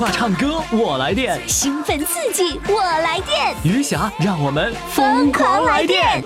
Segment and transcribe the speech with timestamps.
[0.00, 6.24] 话唱歌我来电，兴奋刺激我来电，余霞让我们疯狂来电。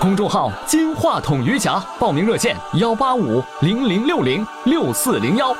[0.00, 5.54] 公众号“金话筒余霞”，报名热线：幺八五零零六零六四零幺。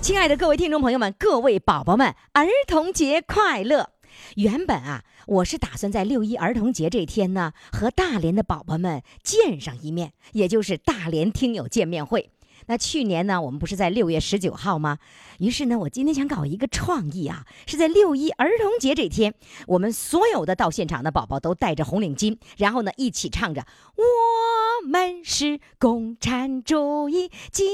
[0.00, 3.90] 亲爱的各位听众朋友们，各位宝宝们，儿童节快乐！
[4.34, 12.32] 原本啊，我是打算在六一儿童节这天呢，和大连的宝宝们见上一面，也就是大连听友见面会。
[12.68, 14.98] 那去年呢，我们不是在六月十九号吗？
[15.38, 19.34] 于是呢，我今天想搞一个创意啊，是在六一儿童节这天，
[19.66, 23.64] 我们所有的到现场的宝宝都戴着红领巾，然后呢，一起唱着
[23.96, 27.64] “我们是共产主义接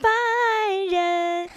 [0.00, 1.48] 班人”。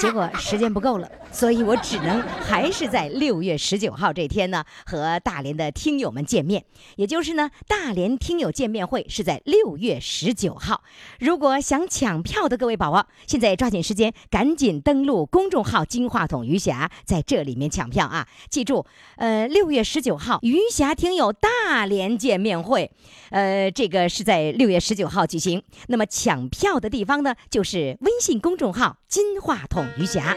[0.00, 6.64] 结果时间不够了，所以我只能还是在六月十九号这天呢，和大连的听友们见面。
[6.96, 10.82] 也就是呢，大连听友见面会是在六月十九号。
[11.18, 18.28] 如果想抢票的各位宝宝，现在抓紧时间，赶紧登录公众号“金话筒余霞”，在这里面抢票啊！
[18.48, 18.86] 记住，
[19.16, 22.88] 呃，六月十九号余霞听友大连见面会，
[23.30, 25.60] 呃，这个是在六月十九号举行。
[25.88, 30.36] 那么抢票的地方呢，就是微信公众号“金话筒余霞”。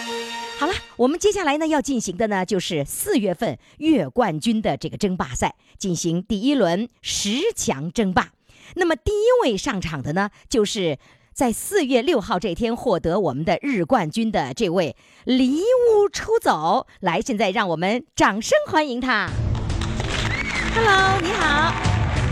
[0.61, 8.29] 好了，我们接下来呢要进行的呢就是四月份月冠军的这个争霸赛，进行第一轮十强争霸。
[8.75, 10.99] 那么第一位上场的呢，就是
[11.33, 16.85] 在四月六号这天获得我们的日冠军的这位离屋出走。
[16.99, 19.31] 来，现在让我们掌声欢迎他。
[20.75, 21.73] Hello，你好，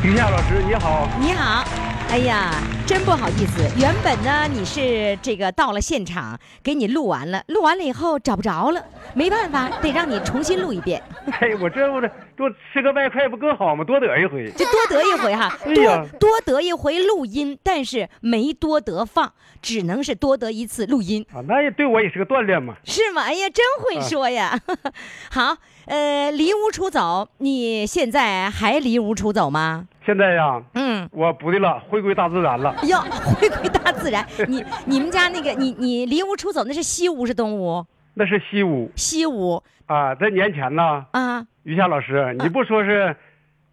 [0.03, 1.09] 于夏老师，你好。
[1.19, 1.88] 你好。
[2.11, 2.52] 哎呀，
[2.88, 11.01] 真不好意思，原本呢你是这个到了现场，给你录完了，录完了以后找不着了，没办法，得让你重新录一遍。
[11.39, 13.84] 哎，我这不是多吃个外快不更好吗？
[13.84, 14.51] 多得一回。
[14.53, 22.75] 就多得一回哈， 多多得一回录音，但是没多得放，只能是多得一次录音，啊，那也对我也是个锻炼嘛。
[22.85, 23.22] 是吗？
[23.22, 24.59] 哎呀，真会说呀！
[25.29, 29.85] 好，呃，离屋出走，你现在还离屋出走吗？
[30.05, 31.07] 现在呀，嗯。
[31.11, 32.75] 我不的了，回归大自然了。
[32.83, 37.85] 要回归大自然，你你们家那个你你离屋出走，那是西屋是东屋？
[38.13, 43.15] 那是西屋西屋啊，在年前呢，啊，于夏老师，你不说是，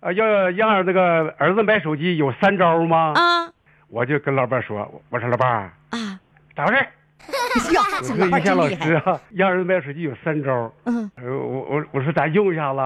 [0.01, 3.13] 呃，要让那个儿子买手机有三招吗？
[3.15, 3.53] 啊
[3.89, 6.19] 我就跟老伴儿说，我说老伴儿，啊！
[6.57, 6.87] 咋回事
[7.29, 8.85] 我说于夏老真厉害。
[8.87, 10.73] 师啊，让儿子买手机有三招。
[10.85, 12.81] 嗯，呃我我我说咱用一下子，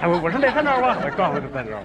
[0.00, 0.96] 哎我我说哪三招吧？
[1.04, 1.76] 我 告诉他三招，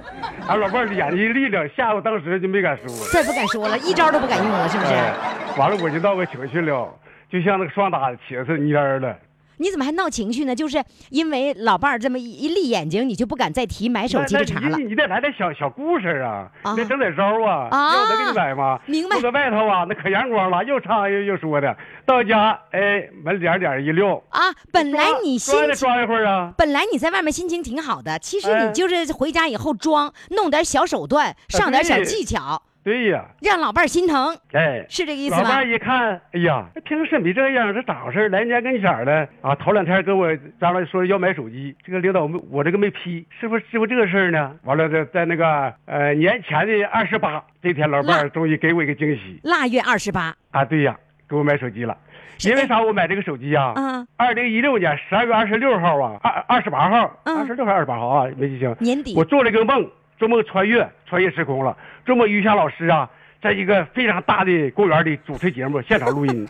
[0.48, 2.88] 俺老伴儿眼睛一立着，吓我当时就没敢说。
[3.12, 4.94] 再不敢说了，一招都不敢用了，是不是？
[4.94, 5.14] 哎，
[5.58, 6.90] 完了我就闹个情绪了，
[7.30, 9.16] 就像那个双打起来是蔫儿了。
[9.58, 10.56] 你怎么还闹情绪呢？
[10.56, 14.96] 就是因为老伴儿这么一一立眼睛，你就不敢再提买手机那这茬了你。
[14.96, 18.80] 得来点小小故事啊，得整点招啊，啊要我能给你买吗？
[18.86, 21.76] 明白我搁外头啊，那可阳光了，又唱又又说的。
[22.06, 26.54] 到家，哎，门帘帘一溜，啊，本来你心装得情，装一会儿啊。
[26.58, 35.66] 本来你在外面心情挺好的，其实哎你就是回家以后装，弄点小手段，上点小技巧，对呀，让老伴儿心疼，哎，是这个意思吧老伴儿？
[35.66, 38.30] 一看，哎呀，平时没这样，这咋回事？
[38.30, 40.30] 来年跟前儿的啊，头两天跟我
[40.62, 44.56] 张罗说要买手机，这个领导没我这个没批，是不是是不是这个事儿呢？
[44.66, 50.64] 完了，在在那个呃年前的二十八这天，老伴儿终于给我一个惊喜腊月二十八，啊！
[50.64, 50.96] 对呀，
[51.28, 51.98] 给我买手机了。
[52.46, 52.80] 因为啥？
[52.84, 58.30] 我买这个手机呀、啊，二零一六年十二月二十六号啊，二二十八号，嗯二十六还是二十八号啊？
[58.38, 58.76] 没记清。
[58.80, 61.76] 年底我做了一个梦，做梦穿越，穿越时空了。
[62.06, 63.10] 做梦于霞老师啊，
[63.42, 66.48] 在一个非常大的公园里主持节目，现场录音。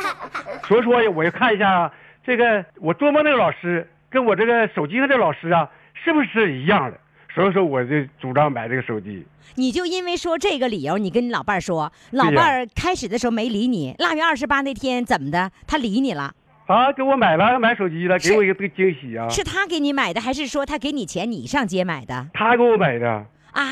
[0.68, 1.92] 所以说，我就看一下啊
[2.24, 6.98] 这个我做梦那个老师跟我这个手机上这老师啊，是不是一样的？
[7.34, 9.24] 所以说，我就主张买这个手机。
[9.54, 15.50] 你就因为说这个理由，你跟你老伴儿说，老伴儿开始的时候没理你，腊月二十八那天怎么的？
[15.66, 16.32] 他理你了？
[16.70, 19.28] 啊，给我买了买手机了，给我一个个惊喜啊！
[19.28, 22.28] 是他给你买的，还是说他给你钱你上街买的？
[22.32, 23.08] 他给我买的，
[23.50, 23.64] 啊，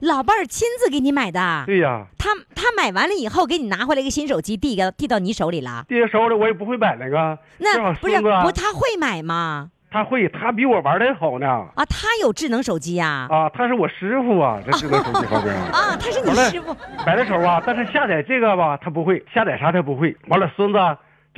[0.00, 1.64] 老伴儿亲自给你买的？
[1.66, 2.06] 对呀。
[2.16, 5.84] 他他买完了以后，给你拿回来一个新手机，递个递到你手里了。
[5.86, 9.70] 递到手里我也不会买那个，那不是不，他会买吗？
[9.90, 11.46] 他会，他比我玩的好呢。
[11.74, 15.54] 啊，他有智能手机呀、啊，他是我师傅啊，这智能手机方面。
[15.72, 16.74] 啊，他是你师傅。
[17.06, 20.16] 买的时候啊，但是下载这个吧，他不会，下载啥他不会。
[20.28, 20.78] 完了，孙子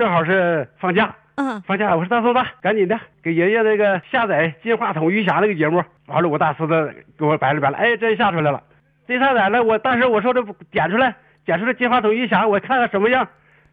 [0.01, 5.85] 正好是放假，嗯放假，我说大孙子，赶紧的给爷爷那个下载金话筒余霞那个节目。
[6.07, 8.63] 完了，我大孙子给我摆了摆了，哎，真下出来了，
[9.07, 9.63] 真下载了。
[9.63, 11.15] 我当时我说这不点出来，
[11.45, 13.29] 点出来金话筒余霞，我看看什么样。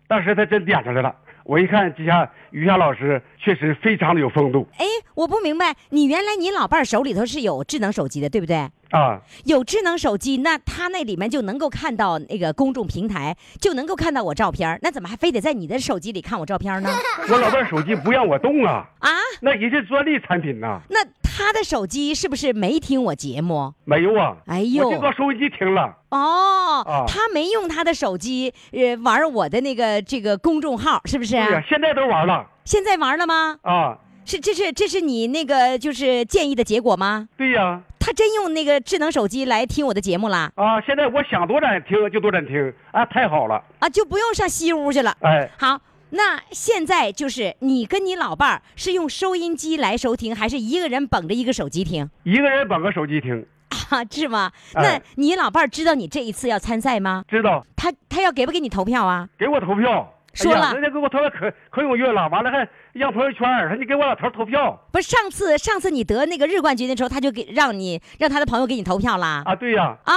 [0.10, 1.16] 当时他真点出来了，
[1.46, 4.86] 我一看，这下于霞老师确实非常的有风度哎，
[5.16, 8.68] 我不明白，你原来你老伴手里头是有智能手机的，对不对？
[8.92, 9.22] 啊。
[9.46, 16.90] 有智能手机，那他那里面就能够看到那个公众平台，就能够看到我照片儿那怎么还非得在你的手机里看我照片呢？
[17.30, 19.10] 我老伴儿手机不让我动啊，啊，
[19.42, 23.74] 那人家专利产品呐、那他的手机是不是没听我节目？
[23.86, 24.38] 没有啊。
[24.48, 25.94] 哎呦我就搁收音机听了。
[26.10, 31.32] 哦，啊他没用他的手机呃玩我的那个这个公众号，是不是？
[31.36, 33.58] 对呀、现在都玩了现在玩了吗？
[33.64, 33.98] 啊。
[34.26, 37.30] 是，这是这是你那个就是建议的结果吗？
[37.38, 40.50] 对呀、他真用那个智能手机来听我的节目啦？
[40.56, 43.62] 啊，现在我想多点听就多点听啊，太好了。
[43.80, 45.14] 啊，就不用上西屋去了。
[45.20, 45.78] 哎，好，
[46.12, 52.10] 那现在就是你跟你老伴儿是用收音机来收听，还是一个人捧着一个手机听？
[52.24, 53.46] 一个人捧个手机听，
[53.90, 54.54] 啊，是吗？
[54.74, 57.26] 哎那你老伴儿知道你这一次要参赛吗？
[57.28, 59.28] 知道他他要给不给你投票啊？
[59.38, 60.14] 给我投票。
[60.38, 69.42] 说了哎，人家给我投票可可踊跃了，完了还让朋友圈儿，说你给我老头儿投票不是上次上次你得那个日冠军的时候，他就给让你让他的朋友给你投票啦？
[69.46, 69.56] 啊。
[69.56, 70.14] 对呀、啊，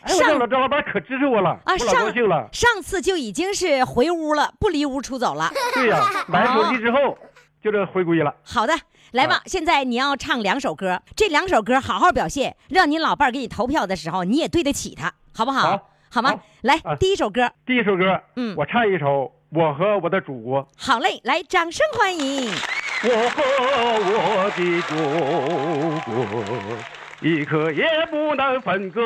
[0.00, 2.48] 哎，我这上老赵老板可支持我了，啊我老高上兴了。
[2.52, 5.50] 上次就已经是回屋了，不离屋出走了。
[5.74, 7.16] 对呀、 买手机之后
[7.62, 8.34] 就这回归了。
[8.42, 8.72] 好的，
[9.12, 15.88] 来吧，啊现在你要唱两首歌，这两首歌好好表现，让你老伴儿给你投票的时候，你也对得起他，好不好？
[16.10, 16.30] 好吗？
[16.30, 19.06] 好来，啊第一首歌，第一首歌，嗯我唱一首
[19.50, 20.62] 《我和我的祖国》。
[20.76, 22.50] 好嘞，来，掌声欢迎。
[23.04, 23.42] 我和
[24.12, 24.94] 我的祖
[26.10, 26.12] 国，
[27.22, 29.00] 一刻也不能分割。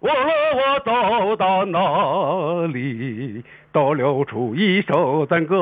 [0.00, 0.16] 无论
[0.56, 5.56] 我走到哪里，都流出一首赞歌。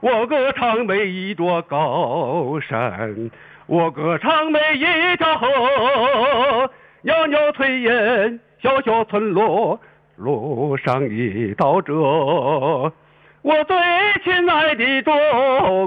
[0.00, 3.30] 我歌唱每一座高山，
[3.66, 6.70] 我歌唱每一条河，
[7.02, 9.80] 袅袅炊烟，小小村落，
[10.16, 11.94] 路上一道辙。
[11.94, 13.76] 我最
[14.22, 15.10] 亲爱的祖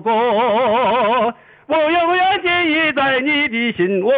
[0.02, 0.12] 国，
[1.68, 4.12] 我永远记忆在你的心窝，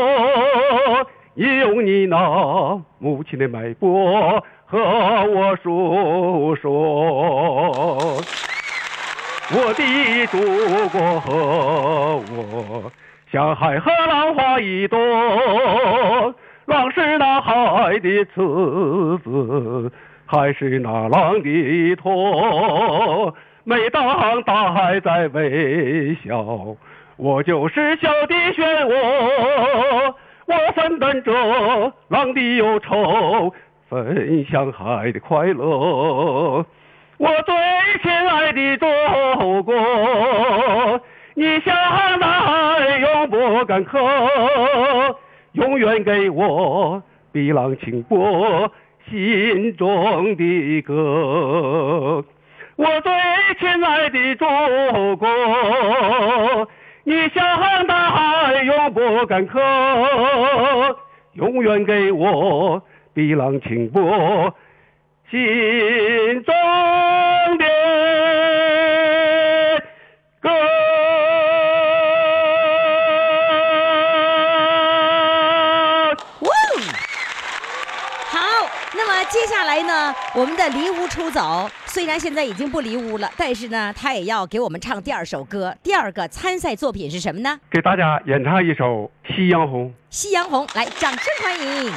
[1.36, 6.71] 你用你那母亲的脉搏和我诉说。
[9.50, 10.38] 我的祖
[10.89, 11.31] 国和
[12.33, 12.92] 我，
[13.31, 14.98] 像海和浪花一朵，
[16.67, 18.41] 浪是那海的赤
[19.23, 19.89] 子，
[20.25, 23.33] 海是那浪的托。
[23.63, 26.75] 每当大海在微笑，
[27.15, 30.13] 我就是小的漩涡，
[30.45, 33.53] 我分担着浪的忧愁，
[33.89, 36.65] 分享海的快乐。
[37.17, 37.55] 我最
[38.03, 39.73] 亲爱的祖国，
[41.33, 41.73] 你像
[42.19, 45.15] 大海永不干涸，
[45.57, 47.01] 永远给我
[47.31, 48.71] 碧浪清波
[49.09, 52.24] 心中的歌。
[52.75, 53.12] 我最
[53.59, 54.45] 亲爱的祖
[55.15, 55.27] 国，
[57.06, 60.95] 你像大海永不干涸，
[61.33, 62.83] 永远给我
[63.15, 64.53] 碧浪清波
[65.31, 65.39] 心
[66.44, 66.53] 中
[79.67, 85.75] 来呢，我们的离屋出走，虽然现在已经不离屋了，但是呢，他也要给我们唱第二首歌。
[85.83, 87.59] 第二个参赛作品是什么呢？
[87.69, 89.89] 给大家演唱一首《夕阳红》。
[90.09, 91.91] 夕阳红，来，掌声欢迎。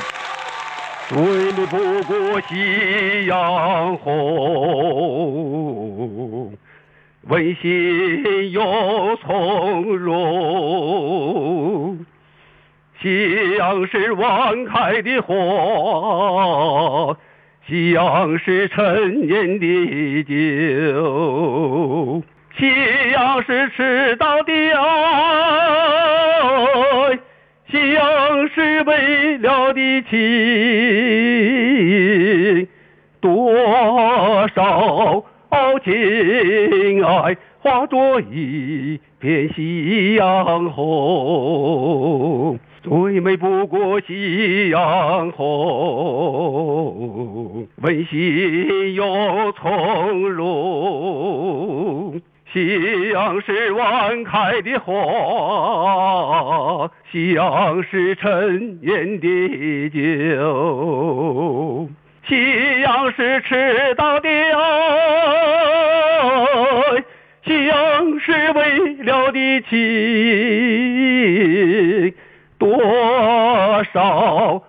[1.09, 1.17] 最
[1.53, 4.13] 美不过夕阳红，
[7.29, 10.45] 温馨又从容。
[13.01, 15.35] 夕阳是晚开的花，
[17.15, 17.30] 夕
[17.71, 22.21] 夕阳是陈年的酒，
[22.59, 22.67] 夕
[23.13, 24.83] 阳是迟到的爱。
[27.71, 30.19] 夕阳是未了的情，
[33.21, 33.55] 多
[34.49, 35.25] 少
[35.85, 52.19] 情爱化作一片夕阳红，最美不过夕阳红，温馨又从容。
[52.51, 61.91] 夕阳是晚开的花，夕阳是陈年的酒，
[62.27, 64.51] 夕阳是迟到的爱。
[67.51, 68.63] 夕阳是为
[69.03, 72.15] 了的情，
[72.59, 72.79] 多
[73.93, 74.63] 少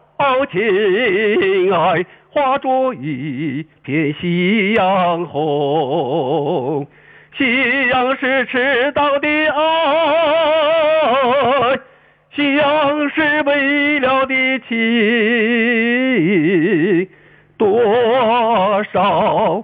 [0.51, 6.87] 情爱化作一片夕阳红。
[7.37, 9.53] 夕阳是迟到的爱，
[12.35, 17.07] 夕阳是为了的情，
[17.59, 19.63] 多少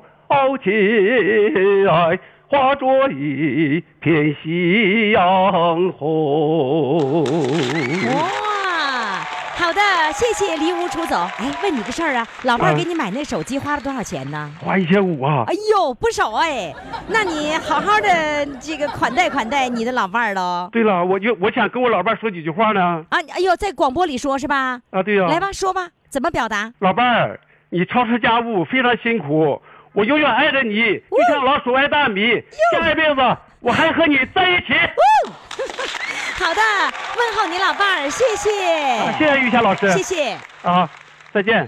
[0.64, 7.22] 情爱化作一片夕阳红。
[8.13, 9.20] 哇，
[9.58, 9.82] 好的，
[10.13, 11.18] 谢谢离屋出走。
[11.39, 14.50] 哎，问你个事儿啊，老伴儿啊给你买那手机花了多少钱呢？
[14.62, 15.44] 花一千五啊！
[15.46, 16.74] 哎呦，不少哎，
[17.10, 20.70] 那你好好的这个款待款待你的老伴儿喽。
[20.72, 23.06] 对了，我就我想跟我老伴儿说几句话呢。
[23.10, 24.80] 啊，哎呦，在广播里说是吧？
[24.92, 26.72] 啊，对呀、来吧，说吧，怎么表达？
[26.80, 27.38] 老伴儿，
[27.72, 29.62] 你操持家务非常辛苦，
[29.98, 30.75] 我永远爱着你，
[31.10, 32.39] 就像老鼠爱大米。
[32.72, 34.66] 下一辈子我还和你在一起。
[36.38, 36.62] 好的，
[37.18, 40.38] 问候你老伴儿，谢啊谢谢，谢玉霞老师谢谢。
[40.62, 40.88] 啊，
[41.34, 41.68] 再见。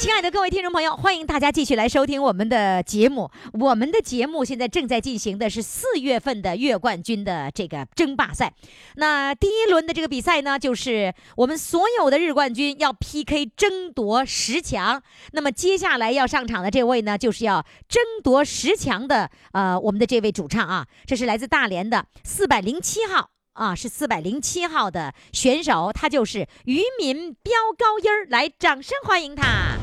[0.00, 3.28] 亲爱的各位听众朋友，欢迎大家继续来收听我们的节目。
[3.54, 8.54] 我们的节目现在正在进行的是四月份的月冠军的这个争霸赛。
[8.94, 15.02] 那第一轮的这个比赛呢，就是我们所有的日冠军要 PK 争夺十强。
[15.32, 23.30] 那么接下来要上场的这位呢，就是要争夺十强的呃，我们的这位主唱啊，这是来自大连的四百零七号。
[23.54, 29.76] 啊，是四百零七号的选手，他就是渔民飙高音儿，来，掌声欢迎他。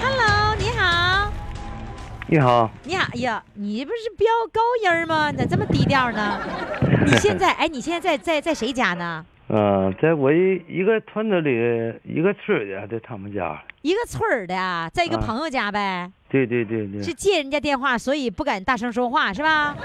[0.00, 1.32] Hello，你好，
[2.28, 5.32] 你好，你好，哎呀，你不是飙高音儿吗？
[5.32, 6.40] 咋这么低调呢？
[7.06, 9.24] 你现在，哎，你现在在在在谁家呢？
[9.48, 11.50] 嗯、在我一一个村子里
[12.02, 13.62] 一个村儿的，在他们家。
[13.82, 19.76] 一个村儿的啊，在一个啊朋友家呗，对对对对，是借人家电话，所以不敢大声说话是吧？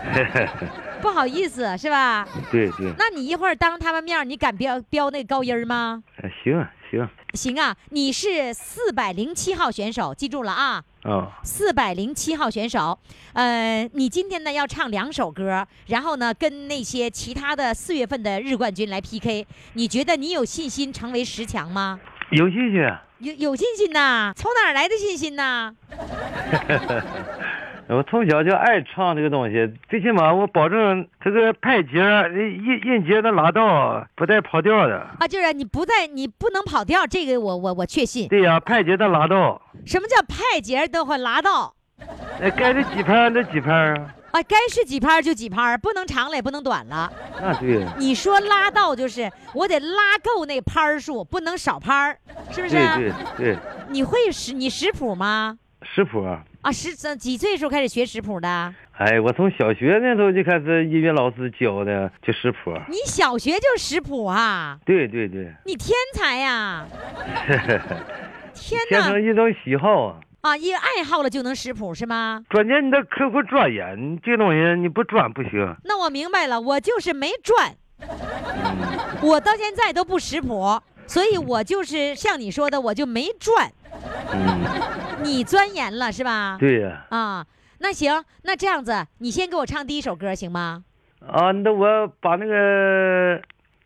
[0.99, 2.27] 不好意思是吧？
[2.51, 6.01] 对对，那你一会儿当他们面，你敢飙飙那高音儿吗？
[6.23, 10.83] 哎行行，行啊，你是四百零七号选手，记住了啊。
[11.03, 12.97] 啊、四百零七号选手，
[13.33, 19.47] 呃，你今天呢要唱两首歌，然后呢跟那些其他的四月份的日冠军来 PK。
[19.73, 21.99] 你觉得你有信心成为十强吗？
[22.31, 22.81] 有信心。
[23.19, 24.31] 有有信心呐？
[24.35, 25.73] 从哪儿来的信心呐？
[27.93, 31.99] 我从小就爱唱这个东西，最起码我保证这个拍节、
[32.33, 34.97] 音音节的拉到不带跑调的。
[35.19, 38.29] 啊，就是你不在，你不能跑调，这个我我我确信。
[38.29, 41.73] 对呀、拍节的拉到，什么叫拍节都会拉到？
[42.39, 44.15] 那该是几拍那几拍啊？
[44.31, 47.11] 啊，该是几拍就几拍，不能长了也不能短了。
[47.41, 52.17] 那对， 你说拉到就是我得拉够那拍儿数，不能少拍儿，
[52.51, 52.75] 是不是？
[52.75, 53.57] 对对对，
[53.89, 55.57] 你会识你识谱吗？
[55.83, 56.23] 识谱。
[56.23, 58.75] 啊，十几几岁时候开始学食谱的？
[58.97, 62.73] 哎，我从小学那时候就开始音乐老师教的，就食谱。
[62.89, 64.77] 你小学就食谱啊？
[64.85, 66.85] 对对对，你天才呀！
[68.53, 69.19] 天变成哪！
[69.19, 70.19] 一种喜好啊。
[70.41, 72.43] 啊，一个爱好了就能识谱是吗？
[72.49, 75.75] 关键你得刻苦钻研，这东西你不钻不行。
[75.83, 77.75] 那我明白了，我就是没转，
[79.21, 83.71] 我到现在都不识谱，所以我就是像你说的，我就没转。
[84.33, 84.61] 嗯，
[85.23, 86.57] 你钻研了是吧？
[86.59, 87.45] 对呀、啊，
[87.79, 90.83] 那行，那这样子，你先给我唱第一首歌行吗？
[91.25, 91.51] 啊。
[91.51, 93.41] 那我把那个、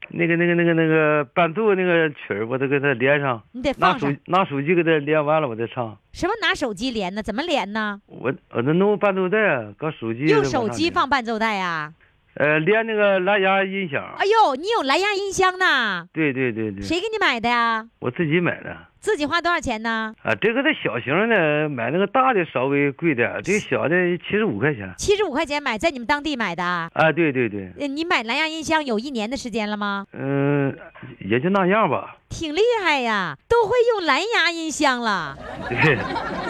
[0.09, 3.41] 那个、那个、那个、那个伴奏那个曲儿，我都给它连上。
[3.53, 4.17] 你得拿手放上。
[4.27, 5.97] 拿手机给它连完了，我再唱。
[6.13, 7.23] 什么拿手机连呢？
[7.23, 7.99] 怎么连呢？
[8.05, 9.37] 我我那弄伴奏带，
[9.77, 11.09] 搁手机用手机放。
[11.09, 11.93] 伴奏带呀、
[12.35, 14.03] 呃，连那个蓝牙音响。
[14.17, 16.07] 哎呦，你有蓝牙音箱呢？
[16.13, 17.87] 对对对对，谁给你买的呀？
[17.99, 18.75] 我自己买的。
[19.05, 20.15] 自己花多少钱呢？
[20.23, 24.91] 啊，这个它小型的，买那个大的稍微贵点，这个小的七十五块钱。
[24.97, 26.89] 七十五块钱买，在你们当地买的啊？
[26.91, 30.07] 啊，对对对，呃你买蓝牙音箱有一年的时间了吗？
[30.13, 30.75] 嗯、
[31.19, 32.15] 也就那样吧。
[32.29, 35.37] 挺厉害呀，都会用蓝牙音箱了。
[35.69, 35.99] 对，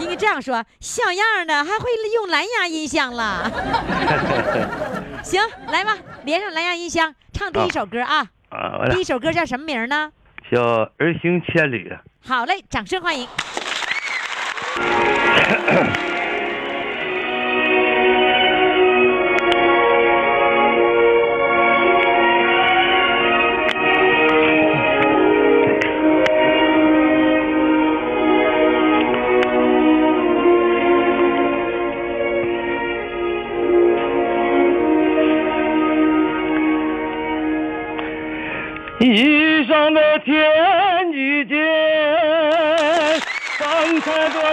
[0.00, 3.52] 应该这样说，像样的还会用蓝牙音箱了。
[5.22, 5.94] 行，来吧，
[6.24, 8.26] 连上蓝牙音箱，唱第一首歌啊。
[8.48, 10.10] 啊，完了第一，首歌叫什么名呢？
[10.50, 10.62] 叫
[10.96, 11.92] 儿行千里。
[12.26, 13.28] 好嘞，掌声欢迎。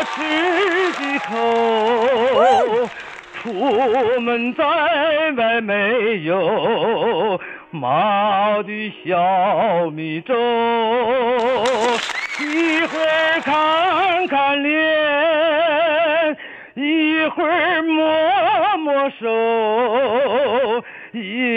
[0.03, 2.89] 开多吃几口。
[3.41, 4.63] 出门在
[5.36, 7.39] 外没有
[7.72, 10.33] 妈的小米粥，
[12.39, 16.38] 一会儿看看脸，
[16.75, 19.27] 一会儿摸摸手，
[21.12, 21.52] 一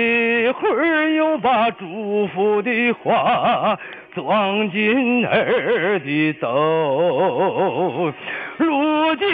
[0.75, 3.79] 儿又把祝福的话
[4.15, 8.13] 装进儿的兜。
[8.57, 9.27] 如今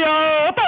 [0.00, 0.62] 要到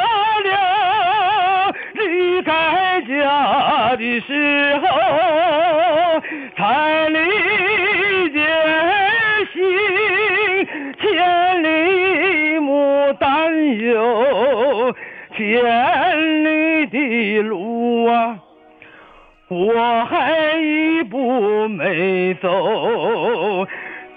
[0.44, 6.20] 了离开家的时候，
[6.56, 7.18] 才理
[8.30, 8.38] 解
[9.52, 9.60] 心
[11.00, 14.94] 千里母担忧，
[15.36, 15.42] 千
[16.44, 17.71] 里的路。
[19.52, 22.48] 我还一步没走，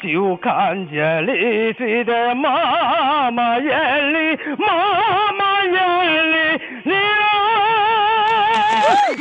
[0.01, 6.95] 就看见泪水的妈妈眼里，妈妈眼里流，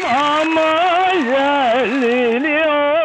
[0.04, 0.62] 妈妈
[1.12, 3.03] 眼里流。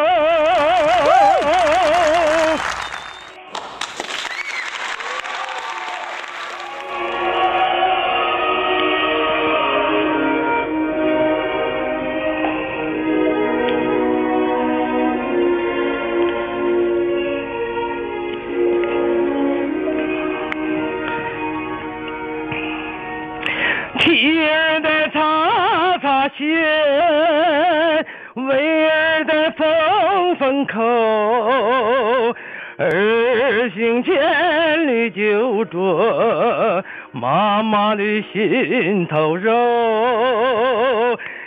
[30.65, 32.35] 口，
[32.77, 39.51] 儿行千里就着妈妈的心头肉，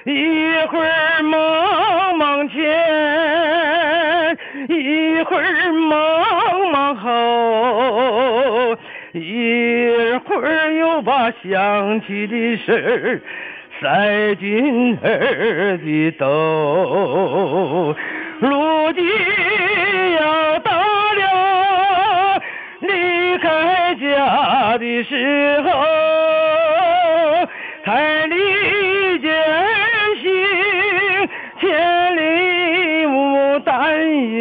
[0.05, 8.77] 一会儿忙忙前，一会儿忙忙后。
[9.15, 13.21] 一会儿又把想起的事儿
[13.79, 17.95] 塞进儿的兜，
[18.43, 19.05] 如今
[20.21, 22.43] 要到了
[22.81, 25.71] 离开家的时候，
[27.85, 29.33] 才理解
[30.21, 30.23] 心
[31.61, 33.73] 千里母担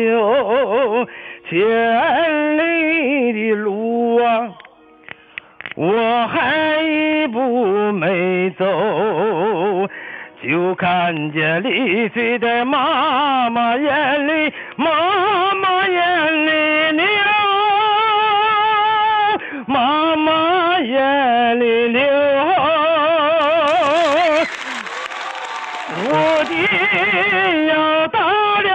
[0.07, 1.07] 忧，
[1.47, 4.49] 千里的路啊。
[5.75, 8.65] 我还一步没走，
[10.75, 17.05] 看见离岁的妈妈眼里，妈妈眼里流，
[19.65, 22.01] 妈妈眼里流。
[26.03, 26.51] 我的
[27.67, 28.19] 要到
[28.61, 28.69] 了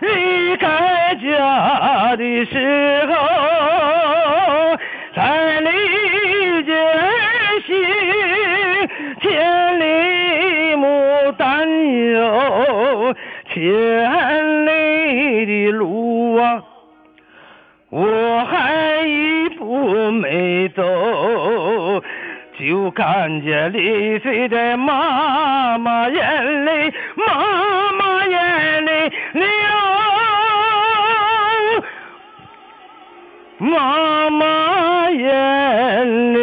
[0.00, 3.33] 离开家的时候。
[22.94, 29.44] 看见离岁的妈妈眼泪，妈妈眼泪流。
[33.58, 36.38] 妈妈眼里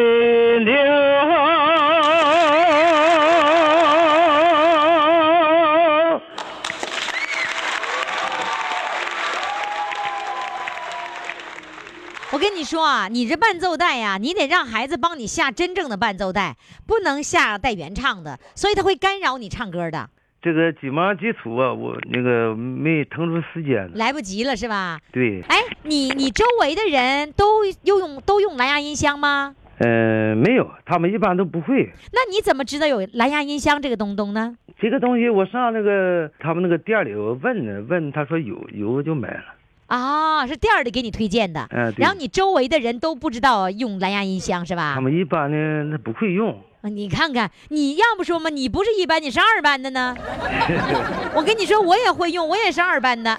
[12.92, 20.10] 啊，你这伴奏带呀、你得让孩子帮你下真正的伴奏带，不能下带原唱的，所以他会干扰你唱歌的，
[20.42, 23.90] 这个急忙基础啊，我那个没腾出时间。
[23.94, 25.00] 来不及了是吧？
[25.14, 29.56] 对，哎，你你周围的人都又用都用蓝牙音箱吗？
[29.78, 31.90] 呃，没有，他们一般都不会。
[32.12, 34.58] 那你怎么知道有蓝牙音箱这个东东呢？
[34.82, 39.46] 这个东西我上那个他们那个店里我问呢，问他说有，有就买了。
[39.92, 45.02] 啊，是店儿里给你推荐的，哎、对然后你周围的人都不知道用蓝牙音箱是吧他？
[45.02, 46.58] 们一般呢，那不会用。
[46.80, 50.16] 啊你看看，你要不说嘛，你不是一班，你是二班的呢。
[51.36, 53.38] 我跟你说，我也会用，我也是二班的，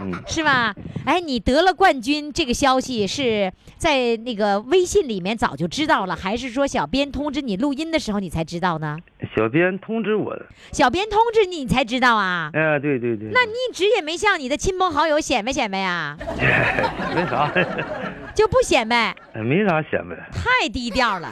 [0.00, 0.74] 嗯，是吧？
[1.04, 8.96] 哎，你得了冠军这个消息是在那个微信里面早就知道了，还是说小编通知你录音的时候你才知道呢？
[9.36, 10.46] 小编通知我的。
[10.72, 12.50] 小编通知你，你才知道啊？
[12.54, 13.28] 哎、对对对。
[13.32, 16.16] 那你一直也没向你的亲朋好友显摆显摆呀？
[17.14, 17.52] 没啥，
[18.34, 20.16] 就不显摆，没啥显摆。
[20.32, 21.30] 太低调了。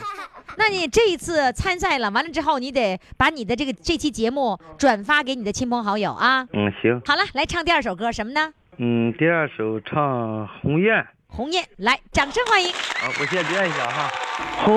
[0.57, 6.47] 那你这一次参赛了，完了之后，你得把你的这个这期节目转发给你的亲朋好友啊。
[6.53, 7.01] 嗯，行。
[7.07, 8.53] 好了，来唱第二首歌，什么呢？
[8.77, 10.95] 嗯，第二首唱《鸿雁》。
[11.29, 12.71] 鸿雁，来，掌声欢迎。
[12.71, 14.11] 好，我先练一下哈。
[14.65, 14.77] 鸿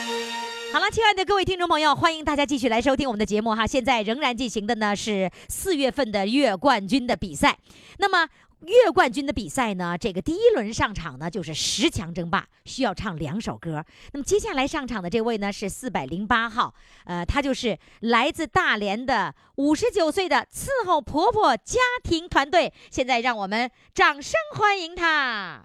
[1.01, 3.65] 亲爱的各位听众朋友，欢迎大家继续来收听我们的节目哈。
[3.65, 7.57] 现在仍然进行的呢是四月份的月冠军的比赛。
[7.97, 8.29] 那么
[8.67, 13.83] 月冠军的比赛呢，这个第一轮上场呢就是十强争霸，需要唱两首歌。
[14.13, 16.71] 那么接下来上场的这位呢是四百零八号，
[17.05, 22.71] 呃，他就是来自大连的五十九岁的伺候婆婆家庭团队。
[22.91, 25.63] 现在让我们掌声欢迎他。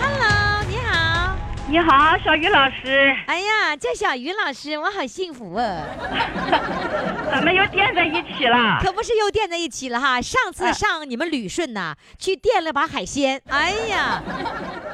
[0.00, 0.45] Hello，
[1.68, 2.16] 你好。
[2.24, 5.82] 小雨老师，哎呀，叫小鱼老师，我好幸福啊！
[7.30, 8.78] 咱们又垫在一起了。
[8.80, 10.20] 可不是又垫在一起了哈。
[10.20, 13.40] 上次上你们旅顺呐，去垫了把海鲜。
[13.48, 14.22] 哎呀，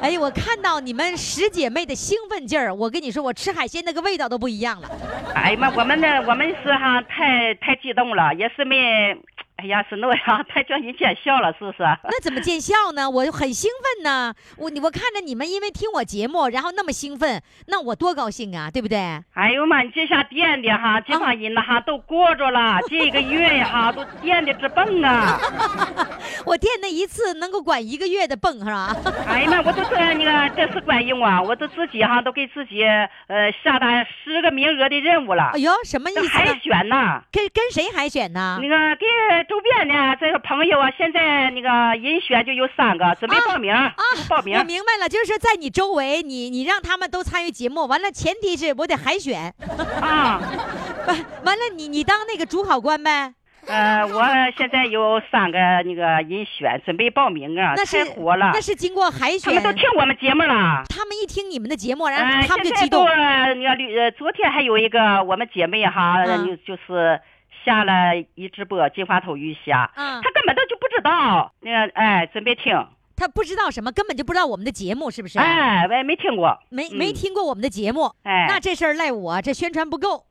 [0.01, 4.89] 哎呀，我看到你们十姐妹的兴奋劲儿，我跟你说，我吃海鲜那个味道都不一样了。
[5.33, 9.15] 哎呀妈，我们呢，我们是哈太太激动了，也是没，
[9.63, 11.77] 哎哎呀，是那样， 他叫你见笑了，是不是？
[12.03, 13.09] 那怎么见笑呢？
[13.09, 14.33] 我很兴奋呢。
[14.57, 18.97] 我我看着你们因为听我节目，然后那么兴奋，那我多高兴啊，对不对？
[19.33, 25.39] 哎呦妈，你这下垫的哈，这帮人呐哈都过着了， 这个月呀哈都垫的直蹦啊！
[26.45, 28.93] 我垫那一次能够管一个月的蹦是吧？
[29.27, 31.41] 哎呀妈，我都这那个这是管用啊！
[31.41, 35.51] 我都自己哈都给自己呃下达十个名额的任务了。
[35.53, 36.27] 哎呦，什么意思？
[36.27, 37.21] 海选呐？
[37.31, 38.59] 跟跟谁海选呢？
[38.61, 39.05] 那个给
[39.53, 41.69] 周边呢这个朋友啊，现在那个
[42.01, 43.93] 人选就有三个，准备报名啊，
[44.27, 44.57] 报名。
[44.57, 49.53] 我明白了，就是说在你周围，你你让他们都参与节目，完了前提是我得海选
[50.01, 50.41] 啊，
[51.05, 53.35] 完完了你你当那个主考官呗。
[53.67, 54.25] 呃，我
[54.57, 58.49] 现在有三个那个人选，准备报名啊，太火了。
[58.55, 60.83] 那是经过海选，他们都听我们节目了。
[60.89, 63.05] 他们一听你们的节目，然后他们就激动。
[63.05, 63.69] 那个
[64.01, 67.21] 呃，昨天还有一个我们姐妹哈，就就是
[67.65, 72.87] 下了一直播金花头鱼虾，他根本他就不知道，那个哎，准备听。
[73.15, 75.39] 他不知道什么，根本就不知道我们的节目是不是？
[75.39, 78.11] 哎，我也没听过，没没听过我们的节目。
[78.23, 80.25] 哎，那这事儿赖我，这宣传不够。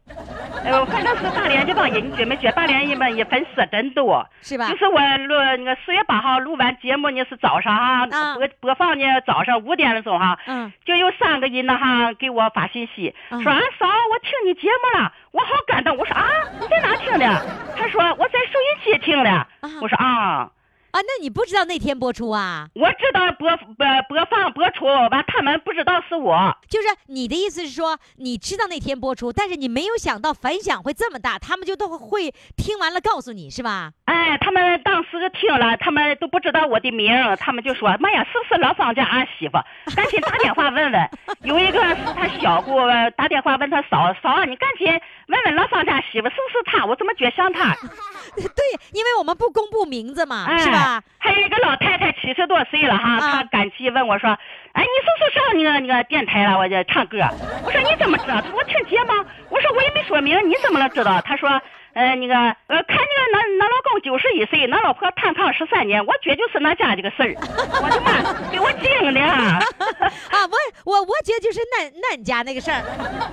[0.64, 2.50] 哎呦，反正是大连这帮人，你觉没觉？
[2.52, 4.68] 大连人们也粉丝真多，是吧？
[4.68, 15.96] 就是我录那个四月八号录完节目呢，是早上哈播播放呢，早上五点的钟哈，嗯，就有三个人呢哈给我发信息，说啊嫂，我听你节目了，我好感动。
[15.96, 16.28] 我说啊，
[16.60, 17.46] 你在哪听的？
[17.76, 19.46] 他说我在收音机听的。
[19.80, 20.50] 我说啊。
[20.92, 22.68] 啊，那你不知道那天播出啊？
[22.74, 26.54] 我知道播播播放播出，完他们不知道是我。
[26.68, 33.92] 就是你的意思是说，你知道那天播出，但是你没有想到反响会这么大，他们就都会听完了告诉你是吧？
[34.04, 39.54] 哎，他们当时听了，他们都不知道我的名，他们就说：“妈呀，是不是老方家儿媳妇？
[39.96, 41.10] 赶紧打电话问问。
[41.44, 42.76] ”有一个是他小姑
[43.16, 44.86] 打电话问他嫂嫂，你赶紧
[45.28, 46.84] 问问老方家媳妇是不是她？
[46.84, 47.74] 我怎么觉像她？
[48.36, 50.81] 对，因为我们不公布名字嘛，是吧？
[51.18, 54.30] 还有一个老太太七十多岁了哈，她赶集问我说
[54.72, 56.58] ：“哎，你是不是上那个那个电台了？
[56.58, 57.18] 我就唱歌。”
[57.64, 61.60] 我说：“你怎么知道？”他说：“我听节目。”我说：“我也没说明，你怎么能知道？”他说。
[61.94, 67.34] 呃，那个，呃，看那个，那那老公九十一岁，那老婆瘫炕十三年，我觉就是那家这个事儿。
[67.82, 69.20] 我的妈，给我惊的！
[69.20, 72.80] 啊，我我我觉得就是恁恁家那个事儿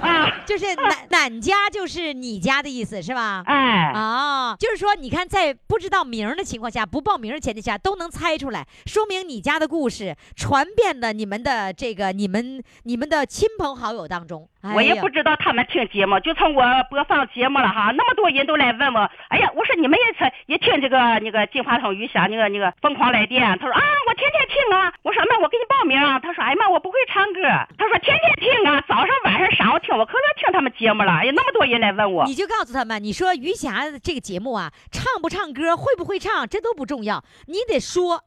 [0.01, 3.43] 啊， 就是恁恁家就是你家的意思是吧？
[3.45, 14.47] 哎，啊，就是说，你看在不知道名的情况下，不报名的前提下都能猜出来，说明你家的故事传遍了你们的这个你们你们的亲朋好友当中。
[14.61, 27.41] 我也不知道他们听节目，就从我播放节目了哈，那么多人都来问我，哎呀，我说你们也听也听这个那个金话筒鱼霞那个那个疯狂来电，他说啊，我天天听啊，我说妈我给你报名啊，他说哎呀妈，我不会唱歌，
[27.77, 38.21] 他说天天听啊，早上晚上上午听，我可乐听他们节目了，哎呀，那么多人来问我，你就告诉他们，你说鱼霞这个节目啊，唱不唱歌，会不会唱，这都不重要，你得说，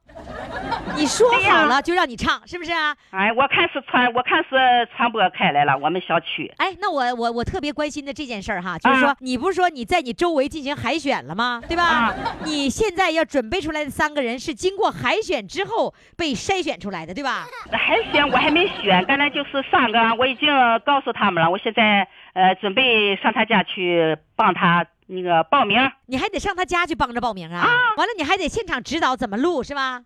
[0.97, 2.95] 你说好了就让你唱，是不是啊？
[3.11, 6.19] 哎，我看是传，我看是传播开来了，我们小。
[6.23, 11.61] 去哎，那我我我特别关心的这件事儿哈，就是说你不是说你在你周围进行海选了吗？
[11.67, 12.13] 对吧？
[12.45, 17.45] 你现在要准备出来的三个人是经过海选之后被筛选出来的，对吧？
[17.71, 20.49] 海选我还没选，刚才就是三个，我已经
[20.85, 24.85] 告诉他们了，我现在呃准备上他家去帮他。
[25.07, 27.59] 那个报名，你还得上他家去帮着报名啊！
[27.59, 30.01] 啊，完了你还得现场指导怎么录是吧？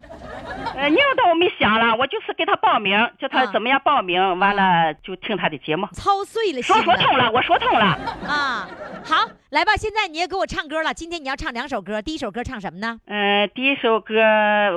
[0.76, 5.88] 呃，那倒我没想了，我就是给他报名，叫他怎么样报名，完了就听他的节目。
[5.94, 6.64] 操碎了心。
[6.64, 7.86] 说说通了，我说通了。
[8.28, 8.68] 啊，
[9.06, 10.94] 好，来吧，现在你也给我唱歌了。
[10.94, 13.00] 今天你要唱两首歌，第一首歌唱什么呢？
[13.06, 14.14] 嗯，第一首歌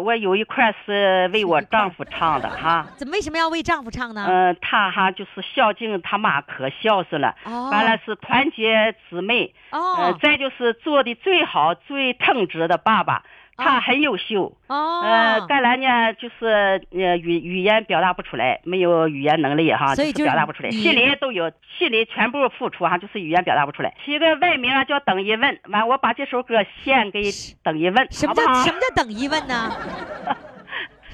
[0.01, 2.87] 我有一块是为我丈夫唱的哈。
[2.97, 4.25] 怎么为什么要为丈夫唱呢？
[4.29, 9.53] 嗯，他哈就是孝敬他妈可孝顺了，完了是团结姊妹。
[9.73, 10.17] 哦。
[10.23, 13.25] 再就是做的最好、最称职的爸爸，
[13.63, 14.57] 他很优秀。
[14.67, 23.95] 哦，呃，干兰呢，就是呃语语言表达不出来，没有语言能力哈，就是表达不出来，心里都有，心里全部付出哈，就是语言表达不出来。
[24.05, 27.23] 起个外名啊，叫等一问，完我把这首歌献给
[27.63, 29.73] 等一问，什么叫什么叫等一问呢？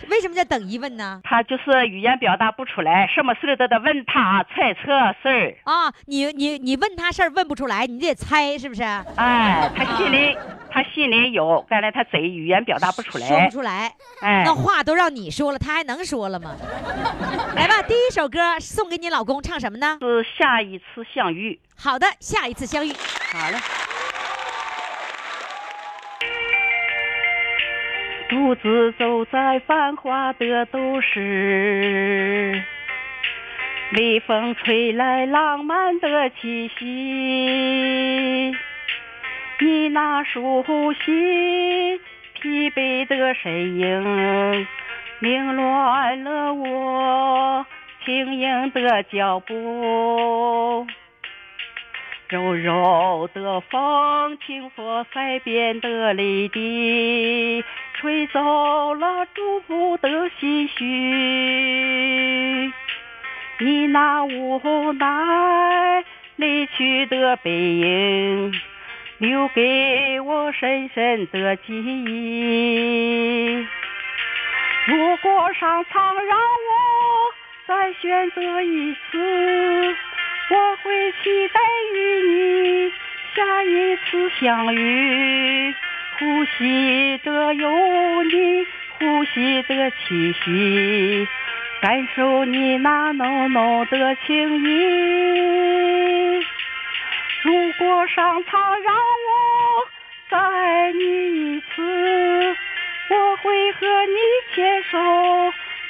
[0.09, 1.21] 为什么叫等一问呢？
[1.25, 4.81] 他就是语言表达不出来，什么事儿都得问他猜测
[5.23, 5.93] 事儿啊。
[6.07, 8.83] 你你你问他事儿问不出来，你得猜是不是？
[9.17, 10.37] 哎，他心里
[10.71, 13.93] 他心里有，刚才他嘴语言表达不出来，说不出来。
[14.21, 16.55] 哎，那话都让你说了，他还能说了吗？
[17.57, 19.99] 来吧，第一首歌送给你老公，唱什么呢？
[20.01, 21.59] 是下一次相遇。
[21.77, 22.93] 好的，下一次相遇。
[23.33, 23.59] 好了。
[28.29, 32.61] 独自走在繁华的都市，
[33.93, 38.53] 微风吹来浪漫的气息。
[39.61, 42.01] 你那熟悉
[42.35, 44.67] 疲惫的身影，
[45.21, 47.65] 凌乱了我
[48.05, 50.85] 轻盈的脚步。
[52.29, 54.83] 柔柔的风，轻拂
[55.15, 57.65] 腮边的泪滴，
[58.01, 60.85] 吹走了祝福的心绪。
[63.59, 66.05] 你那无奈
[66.37, 68.53] 离去的背影，
[69.19, 73.67] 留给我深深的记忆。
[74.87, 76.45] 如果上苍让我
[77.67, 79.97] 再选择一次，
[80.51, 81.61] 我会期待
[81.95, 81.97] 与
[82.29, 82.93] 你
[83.35, 85.75] 下一次相遇，
[86.19, 88.67] 呼吸着有你
[88.99, 91.29] 呼吸的气息，
[91.83, 96.41] 感受你那浓浓的情意。
[97.43, 99.87] 如果上苍让我
[100.31, 102.57] 再爱你一次，
[103.11, 104.17] 我会和你
[104.55, 104.99] 牵手，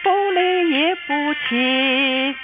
[0.02, 2.34] 不累也不弃。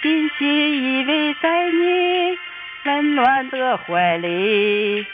[0.00, 2.38] 紧紧依偎在你
[2.84, 5.06] 温暖的怀里，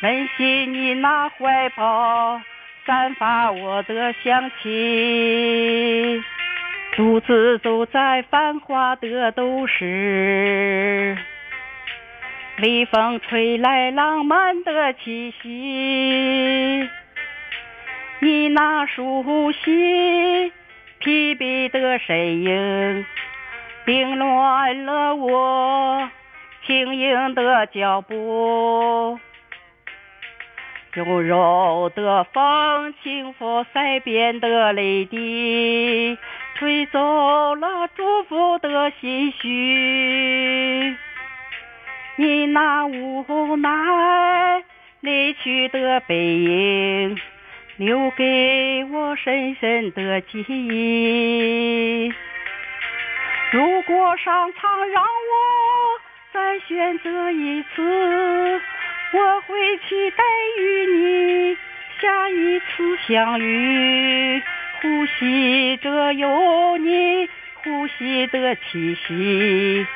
[0.00, 2.40] 温馨你那怀抱
[2.86, 6.22] 散发我的香气。
[6.94, 11.16] 独自走在繁华的都市，
[12.62, 16.88] 微风吹来浪漫的气息。
[18.20, 20.52] 你那熟悉
[21.00, 23.04] 疲惫的身影。
[23.84, 26.10] 凌乱了我
[26.66, 29.18] 轻盈的脚步，
[30.98, 36.18] 柔柔的风轻拂腮边的泪滴，
[36.56, 40.96] 吹走了祝福的心绪。
[42.16, 44.64] 你那无奈
[45.00, 47.16] 离去的背影，
[47.76, 52.12] 留给我深深的记忆。
[53.52, 55.06] 如果上苍让我
[56.32, 58.60] 再选择一次，
[59.10, 60.22] 我会期待
[60.58, 61.56] 与你
[62.00, 64.42] 下一次相遇，
[64.82, 67.28] 呼吸着有你
[67.62, 69.86] 呼吸的气息，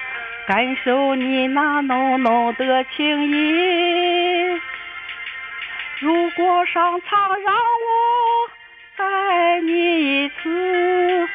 [0.47, 4.61] 感受你那浓浓的情意。
[6.01, 8.51] 如果上苍让我
[8.97, 11.29] 再爱你一次。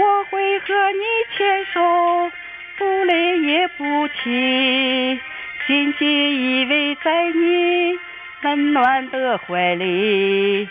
[0.00, 1.04] 我会和你
[1.36, 2.30] 牵手，
[2.76, 5.20] 不累也不弃，
[5.68, 7.98] 紧紧依偎在你
[8.42, 10.66] 温暖的怀里，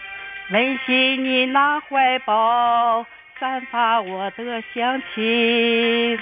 [0.50, 3.06] 温馨你那怀抱
[3.40, 6.20] 散发我的香气。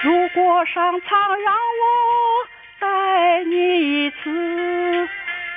[0.00, 2.48] 如果上苍让我
[2.80, 5.08] 再爱你一次，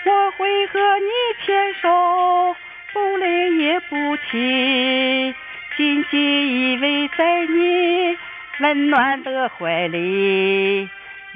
[0.03, 1.09] 我会和你
[1.45, 2.57] 牵手，
[2.91, 5.33] 不累也不弃。
[5.77, 8.17] 紧紧依偎在你
[8.59, 10.89] 温暖的怀里，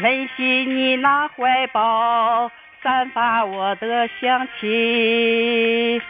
[0.03, 2.51] 温馨你那怀抱
[2.83, 6.01] 散发我的香气，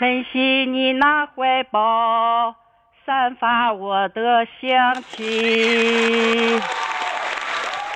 [0.00, 2.56] 温馨你那怀抱
[3.06, 6.60] 散发我的香气。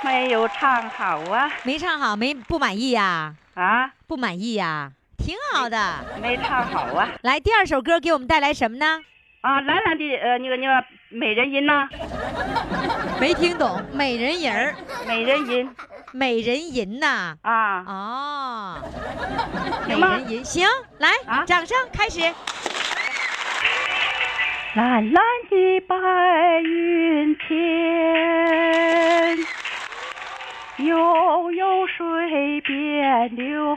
[0.05, 1.51] 没有唱好啊！
[1.65, 3.35] 没唱好，没不满意呀？
[3.55, 4.93] 啊，不满意呀？
[5.19, 6.05] 挺好的。
[6.21, 7.09] 没唱好啊！
[7.23, 9.03] 来，第二首歌给我们带来什么呢？
[9.41, 11.87] 啊，兰兰的呃那个那个美人音呐，
[13.21, 14.75] 没听懂，美人吟儿，
[15.07, 15.71] 美人音，
[16.13, 18.77] 美人吟呐，啊，哦，
[19.87, 20.09] 美行吗？
[20.17, 20.67] 人吟，行，
[20.99, 21.45] 来，啊？
[21.45, 22.21] 掌声开始。
[24.75, 25.95] 蓝蓝的白
[26.63, 29.37] 云天，
[30.79, 33.77] 悠悠水边流。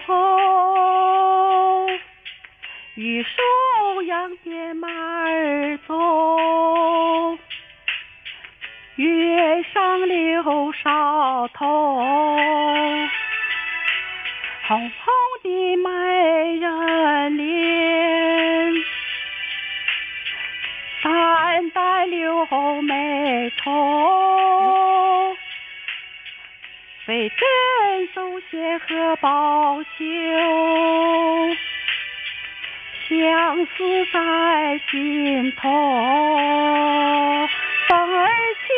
[2.97, 3.29] 玉手
[4.03, 7.37] 扬鞭马儿走，
[8.95, 11.67] 月上柳梢头，
[14.65, 18.73] 红红的美人脸，
[21.03, 22.47] 淡淡柳
[22.81, 25.35] 眉头，
[27.05, 27.37] 飞针
[28.13, 30.05] 走线和宝绣。
[33.07, 33.71] 相思
[34.11, 35.69] 在心头，
[37.87, 38.27] 风儿
[38.65, 38.73] 起，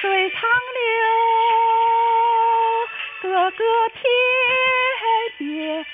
[0.00, 0.40] 水长
[0.78, 0.88] 流，
[3.20, 4.02] 哥哥天
[5.36, 5.84] 边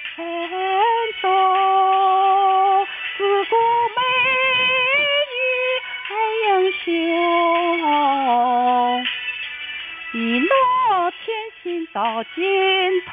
[1.20, 1.26] 走，
[3.18, 3.56] 自古
[3.96, 4.00] 美
[5.32, 5.34] 女
[6.46, 6.46] 英
[6.84, 6.86] 雄，
[10.12, 10.46] 一诺
[11.24, 12.40] 千金到尽
[13.10, 13.12] 头，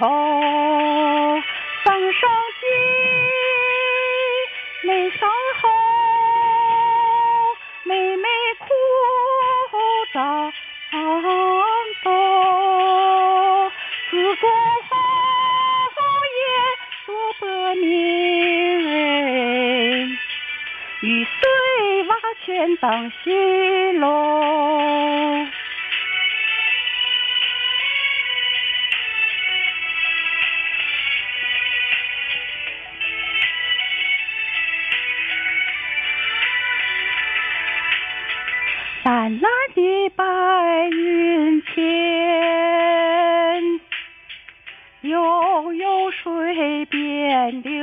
[47.49, 47.73] 边流。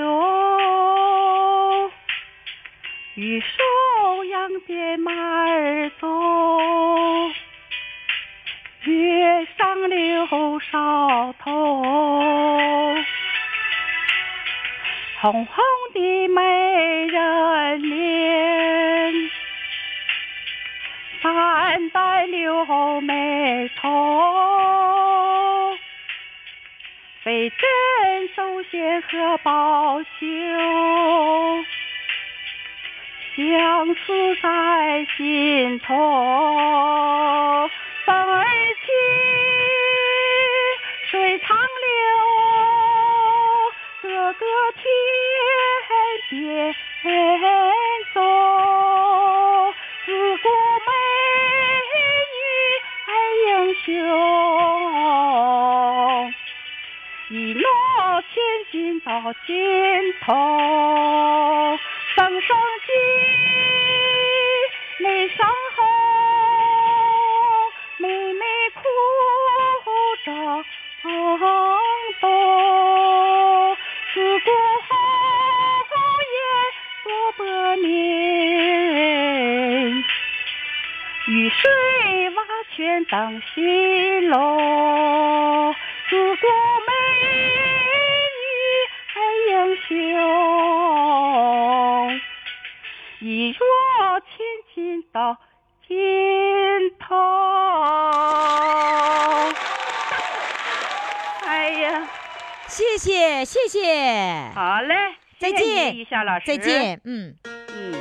[3.17, 6.07] 玉手扬鞭马儿走，
[8.85, 10.27] 月上柳
[10.61, 11.83] 梢头，
[15.21, 15.65] 红红
[15.95, 18.36] 的美人脸。
[29.09, 30.27] 手线和宝绣，
[33.37, 37.66] 相思在心头。
[59.17, 59.57] 到尽
[60.21, 60.35] 头，
[62.15, 62.55] 声声
[62.87, 62.93] 急，
[65.03, 65.85] 泪声后，
[67.97, 68.45] 妹妹
[68.75, 68.83] 哭
[70.23, 70.31] 着
[72.21, 72.25] 走，
[74.13, 74.51] 自古
[74.87, 74.91] 红
[76.37, 76.39] 颜
[77.05, 77.09] 多
[77.39, 77.41] 薄
[77.79, 77.89] 命。
[81.29, 81.65] 雨水
[82.31, 82.43] 瓦
[82.77, 84.37] 全当西楼，
[102.77, 104.95] 谢谢谢谢，好嘞，
[105.41, 106.59] 再谢谢见你玉霞老师，再。
[106.59, 107.35] 见，嗯。
[107.75, 107.95] 嗯。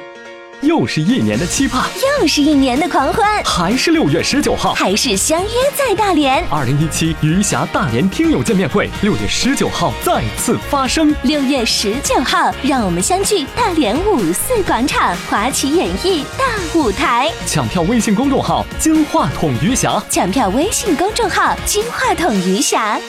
[0.63, 6.45] 又是一年的期盼，又是一年的狂欢，还是六月十九号，还是相约在大连。
[6.49, 11.15] 二零一七余霞大连听友见面会，六月十九号再次发生。
[11.23, 16.43] 六月十九号，让我们相聚大连五四广场华旗演艺大
[16.77, 17.31] 舞台。
[17.45, 22.99] 抢票微信公众号“金话筒余霞抢票微信公众号“金话筒余霞”。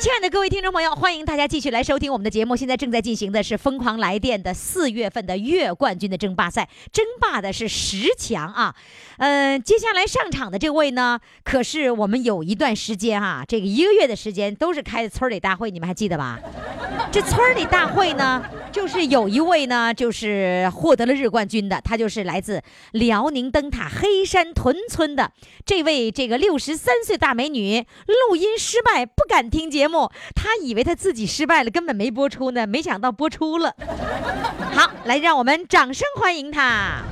[0.00, 2.56] 亲爱的各位听众朋友，欢迎大家继续来收听我们的节目。
[2.56, 8.74] 现在正在进行的是《疯狂来电》的四月份的月冠军的争霸赛，争霸的是十强啊。
[9.20, 16.38] 嗯、接下来上场的这位呢，可是我们有一段时间啊，这个一个月的时间都是开的村里大会，你们还记得吧？
[17.12, 18.42] 这村里大会呢，
[18.72, 22.62] 就是有一位呢，就是获得了日冠军的，他就是来自
[22.92, 25.30] 辽宁灯塔黑山屯村的
[25.66, 33.76] 这位这个六十三岁大美女，录音失败，不敢听节目，她以为她自己失败了，根本没播出呢，没想到播出了。
[34.72, 37.02] 好，来让我们掌声欢迎她。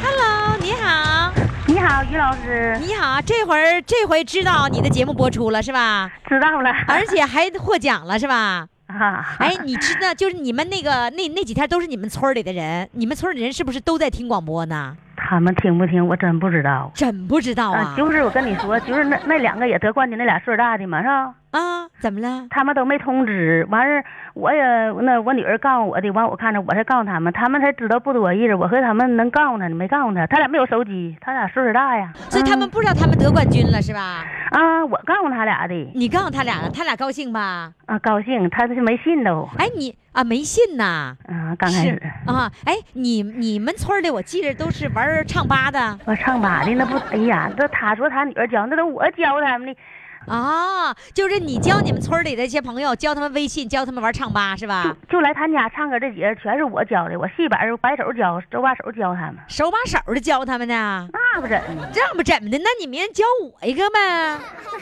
[0.00, 1.32] Hello，你好，
[1.66, 6.10] 你好，于老师，你好，这会儿这回知道你的节目播出了是吧？
[6.28, 6.70] 知道了。
[6.86, 8.66] 而且还获奖了是吧？
[8.86, 14.96] 啊，哎，你知道，就是你们那个那那几天都是你们村里的人，你们村里人是不是都在听广播呢？
[15.16, 16.90] 他们听不听，我真不知道。
[16.94, 17.92] 真不知道啊！
[17.96, 21.34] 就是我跟你说，就是那那两个也得冠军，那俩岁数大的嘛，是吧？
[21.50, 22.46] 啊，怎么了？
[22.50, 24.62] 他们都没通知，完事儿我也
[25.02, 28.54] 那我女儿告诉我的，完我看着我才告诉他们，他们才知道不多意思。
[28.54, 34.24] 我和他们能告诉他，你没告诉他，他俩没有手机，他俩岁数大呀，所以他们不知道他们得冠军了是吧？
[34.50, 37.72] 啊，我告诉他俩的，你告诉他俩了，他俩高兴吧？
[37.86, 41.16] 啊，高兴，他是没信都，哎，你啊没信呐？
[41.26, 49.76] 啊，刚开始啊，哎，你你们村里我记着都是玩唱吧的我唱吧的那不，哎呀，这他说他女儿教，那都我教他们的，
[50.26, 54.96] 啊，就是你教你们村里的一些朋友，教他们微信，教他们玩唱吧是吧？
[55.08, 61.86] 就来他家唱歌这几个全是我教的，我戏板白手教，手把手教他们，手把手的教他们呢，那不怎么。
[61.92, 62.58] 这不怎么的？
[62.58, 64.38] 那你明天教我一个呗？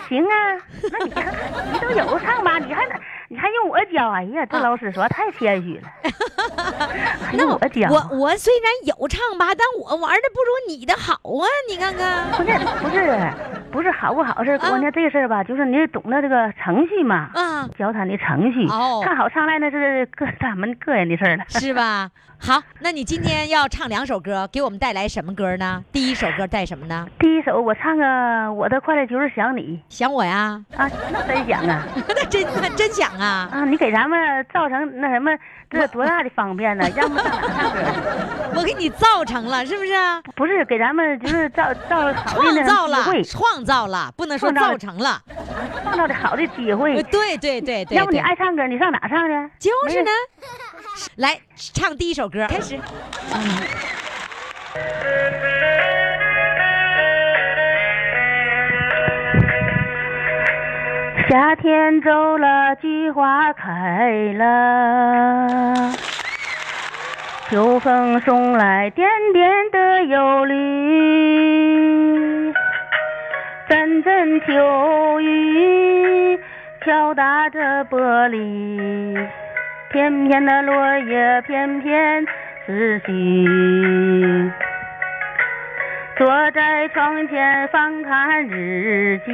[0.08, 0.60] 行啊，
[0.90, 1.34] 那你看
[1.72, 2.84] 你都有唱吧，你还
[3.28, 4.10] 你还用我教？
[4.10, 5.88] 哎呀，这老师说太谦虚了，
[7.26, 7.88] 还用我教？
[7.90, 11.44] 我我虽然有唱吧，但我玩的不如你的好啊！
[11.68, 13.32] 你看看，不是不是
[13.72, 18.66] 不是好不好事儿，关键这事儿吧，就是你懂得这个程序嘛，啊，教他的程序。
[18.68, 21.44] 哦唱好唱赖那是个咱们个人的事儿了。
[21.48, 22.10] 是吧？
[22.38, 25.82] 好，那你今天要唱两首歌，给我们带来什么歌呢？
[25.90, 27.06] 第一首歌带什么呢？
[27.18, 28.04] 第一首我唱个
[28.52, 33.48] 《我的快乐就是想你想我呀？》啊，那真想啊 那真那真想啊！
[33.50, 33.64] 啊！
[33.64, 35.32] 你给咱们造成那什么，
[35.68, 36.88] 这多大的方便呢？
[36.94, 37.90] 让我们上哪唱歌去？
[38.58, 39.92] 我给你造成了，是不是？
[40.34, 45.20] 不是给咱们就是造造好的创造了创造了，不能说造成了。
[45.82, 47.02] 创造的好的机呃会。
[47.04, 49.32] 对对对对，要不你爱唱歌，你上哪唱去？
[49.58, 50.10] 就是呢。
[51.16, 51.38] 来
[51.74, 52.78] 唱第一首歌，开始。
[61.28, 65.92] 夏天走了，菊花开了，
[67.50, 70.54] 秋风送来点点的忧虑，
[73.68, 76.38] 阵阵秋雨
[76.84, 79.26] 敲打着玻璃，
[79.90, 82.24] 片片的落叶片片
[82.64, 84.52] 思绪。
[86.16, 89.32] 坐在窗前翻看日记，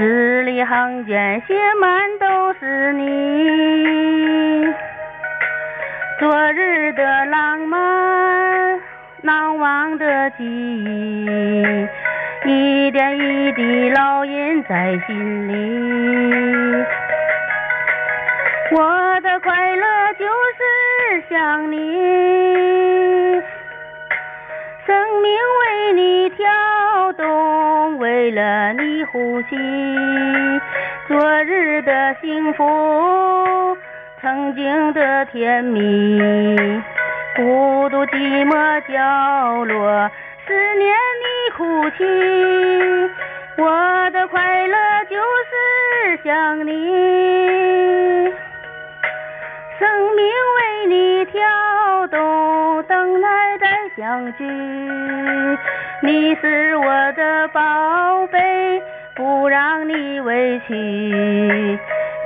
[0.00, 4.66] 字里行间写满都是你。
[6.18, 8.80] 昨日的浪漫，
[9.20, 11.86] 难忘的记忆，
[12.46, 16.86] 一点一滴烙印在心里。
[18.70, 19.84] 我的快乐
[20.18, 20.24] 就
[20.56, 21.76] 是想你，
[24.86, 29.56] 生命为你跳动，为了你呼吸。
[31.06, 33.76] 昨日的幸福，
[34.20, 36.18] 曾经的甜蜜，
[37.36, 40.10] 孤独寂寞角落，
[40.46, 42.04] 思念你哭泣。
[43.56, 44.76] 我的快乐
[45.10, 45.16] 就
[45.50, 48.32] 是想你。
[49.80, 50.26] 生命
[50.58, 51.40] 为你跳
[52.08, 53.66] 动，等待再
[53.96, 54.44] 相聚。
[56.02, 58.82] 你是我的宝贝，
[59.16, 60.74] 不让你委屈。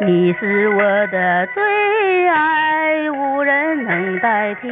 [0.01, 4.69] 你是我的最爱，无人能代替。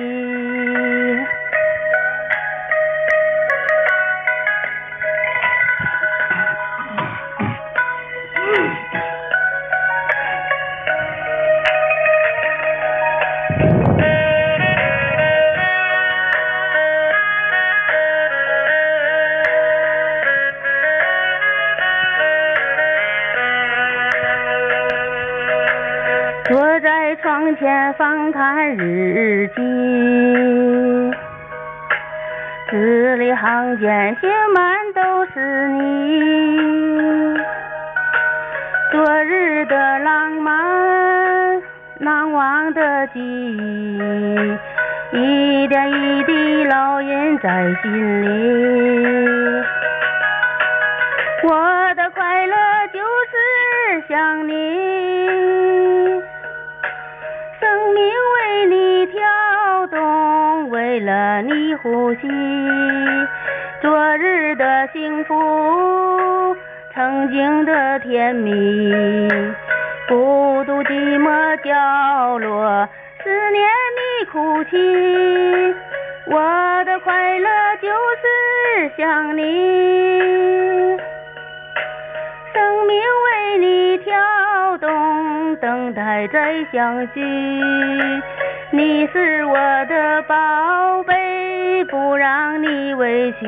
[27.99, 29.63] 翻看日记，
[32.71, 37.37] 字里行间写满都是你。
[38.91, 41.63] 昨日的浪漫，
[41.99, 43.99] 难忘的记忆，
[45.13, 48.27] 一点一滴烙印在心里。
[51.45, 52.57] 我的快乐
[52.93, 53.35] 就是
[54.09, 54.53] 想你，
[60.93, 62.21] 为了你呼吸。
[63.81, 66.55] 昨日的幸福，
[66.93, 68.93] 曾经的甜蜜，
[70.07, 72.87] 孤独寂寞角落，
[73.25, 73.67] 思念
[73.97, 75.75] 你哭泣。
[76.27, 77.49] 我的快乐
[77.81, 77.89] 就
[78.21, 80.99] 是想你。
[82.53, 87.23] 生命为你跳动，等待再相聚。
[88.75, 89.55] 你是我
[89.85, 93.47] 的宝贝，不让你委屈。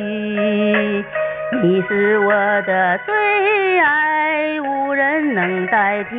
[1.63, 2.31] 你是我
[2.67, 6.19] 的最爱，无人能代替。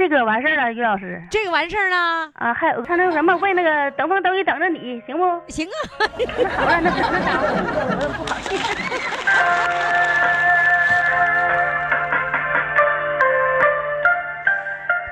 [0.00, 1.22] 这个完事儿了，于老师。
[1.30, 5.24] 这个完事儿了，啊，还有他那个什么，为那个等风等雨等着你，行不？
[5.48, 5.72] 行啊。
[6.16, 8.64] 那好了，那那啥，我不好意思。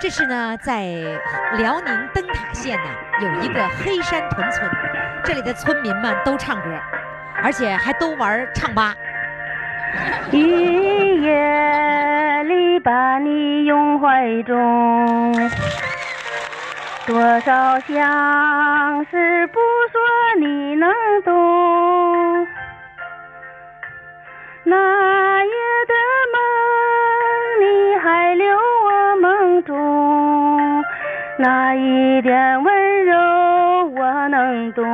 [0.00, 0.86] 这是呢，在
[1.58, 2.84] 辽宁灯塔县呢
[3.20, 4.70] 有一个黑山屯村，
[5.22, 6.70] 这里的村民们都唱歌，
[7.42, 8.94] 而且还都玩唱吧。
[10.30, 11.30] 一夜
[12.42, 15.34] 里把你拥怀中
[17.06, 19.60] 多少相思不
[19.92, 20.00] 说
[20.38, 20.92] 你能
[21.24, 22.46] 懂
[24.64, 25.50] 那夜
[25.86, 25.94] 的
[26.32, 26.36] 梦
[27.60, 30.84] 你还留我梦中
[31.38, 33.16] 那一点温柔
[33.96, 34.84] 我能懂。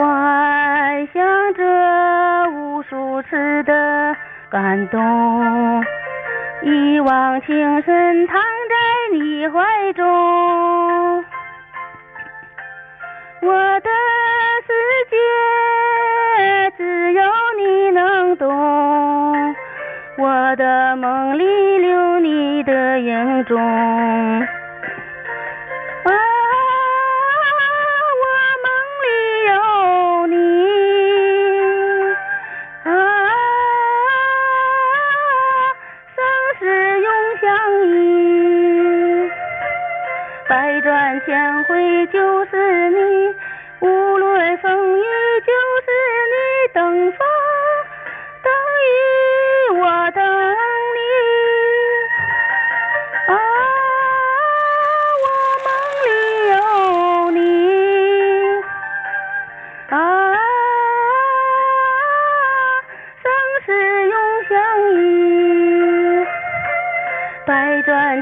[0.00, 1.62] 幻想着
[2.90, 4.16] 数次的
[4.50, 5.00] 感动，
[6.62, 10.04] 一往情深躺在你怀中，
[13.42, 13.88] 我的
[14.66, 14.72] 世
[15.08, 15.16] 界
[16.76, 17.22] 只有
[17.58, 19.54] 你能懂。
[20.18, 23.56] 我的梦里留你的影踪。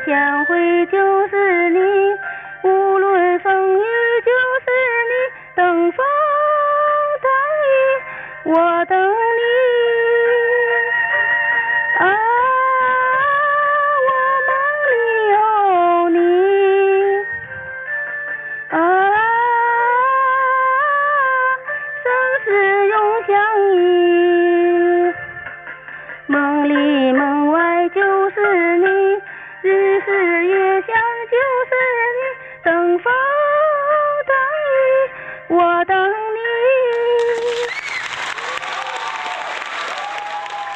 [0.06, 2.17] 相会就是你。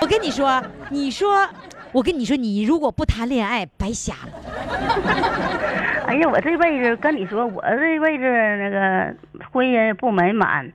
[0.02, 1.48] 我跟你说，你说，
[1.92, 4.32] 我跟你说，你如果不谈恋爱，白瞎了。
[6.08, 9.14] 哎呀，我这辈子跟你说，我这辈子那个
[9.52, 10.72] 婚姻不美满，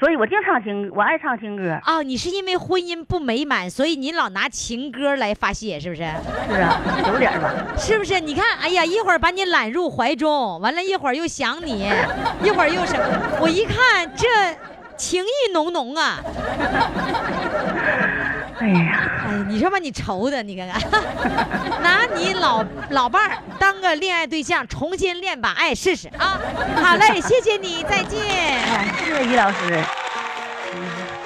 [0.00, 1.78] 所以我净唱情，我爱唱情歌。
[1.84, 6.00] 哦，你是因为婚姻不美满，所以你老拿情歌来发泄，是不是？
[6.48, 6.80] 是啊，
[7.12, 7.52] 有点儿吧。
[7.76, 8.18] 是不是？
[8.18, 11.86] 你看，哎呀，一会儿把你揽入怀中，完了，一会儿又想你，
[12.42, 13.38] 一会儿又什么？
[13.42, 14.26] 我一看这
[14.96, 16.20] 情意浓浓啊！
[18.58, 20.80] 哎呀，哎，你说把你愁的，你看看，
[21.82, 26.40] 拿你老老伴儿当个恋爱对象，重新恋把爱试试啊！
[26.82, 28.18] 好嘞，谢谢你，再见。
[28.20, 29.56] 哎，谢谢于老师。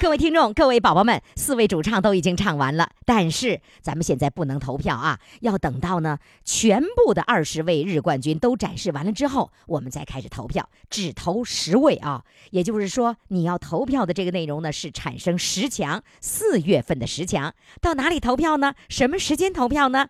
[0.00, 12.22] 各位听众，各位宝宝们，四位主唱都已经唱完了，但是咱们现在不能投票啊，要等到呢全部的二十位日冠军都展示完了之后，我们再开始投票，只投十位啊。
[12.50, 18.74] 也就是说，你要投票的这个内容呢是产生十强，四月份的十强，到哪里投票呢？
[18.88, 20.08] 什么时间投票呢？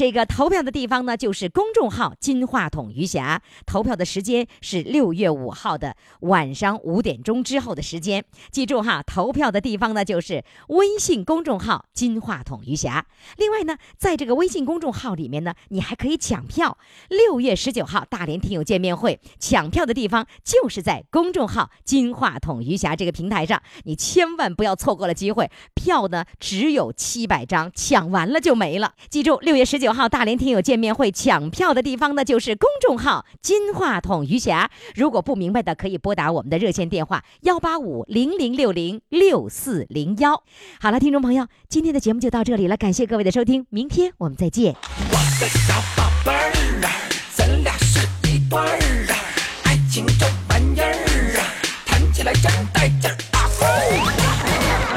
[0.00, 3.42] 这个投票的地方呢，就是公众号“金话筒余霞”。
[3.66, 8.24] 投票的时间是六月五号的晚上五点钟之后的时间。
[8.50, 13.04] 记住哈，投票的地方呢，就是微信公众号“金话筒余霞”。
[13.36, 16.78] 另外呢，在这个微信公众号里面呢，你还可以抢票。
[17.10, 25.50] 六月十九号大连听友见面会，抢票的地方就是在公众号“金话筒余霞”这个平台上，你千万不要错过了机会。
[25.74, 28.94] 票呢只有七百张，抢完了就没了。
[29.10, 34.70] 记住，六月十九号大连听友见面会抢票的地方呢，就是公众号“金话筒余霞”。
[34.94, 40.42] 如果不明白的，可以拨打我们的热线电话幺八五零零六零六四零幺。
[40.80, 44.74] 好了，听众朋友，今天的节目就到这里了，感谢各位的收听，明天我们再见。
[45.10, 46.90] 我的小宝贝儿啊，
[47.34, 48.64] 咱俩是一对儿
[49.08, 49.14] 啊，
[49.64, 51.44] 爱情这玩意儿啊，
[51.86, 53.48] 谈起来真带劲儿啊！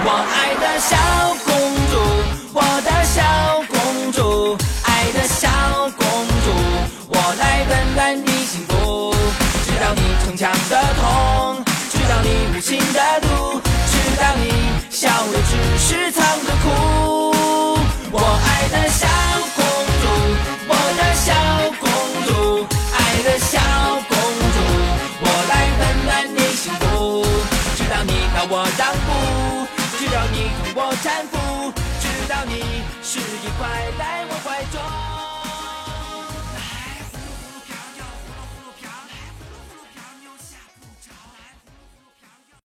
[0.06, 1.33] 我爱的小
[10.44, 14.52] 强的痛，知道你无情的毒，知道你
[14.90, 17.32] 笑的只是藏着哭。
[18.12, 19.08] 我爱的小
[19.56, 19.64] 公
[20.02, 20.06] 主，
[20.68, 21.32] 我的小
[21.80, 21.88] 公
[22.28, 23.58] 主，爱的小
[24.10, 24.12] 公
[24.52, 24.60] 主，
[25.22, 27.24] 我来温暖你幸福。
[27.78, 29.10] 知道你让我让步，
[29.98, 31.72] 知道你同我搀扶，
[32.02, 33.62] 知道你是一块
[33.98, 34.23] 在我怀中。